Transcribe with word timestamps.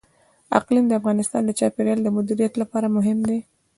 اقلیم 0.57 0.85
د 0.87 0.91
افغانستان 0.99 1.41
د 1.45 1.51
چاپیریال 1.59 1.99
د 2.03 2.07
مدیریت 2.17 2.53
لپاره 2.61 2.93
مهم 2.95 3.19
دي. 3.27 3.39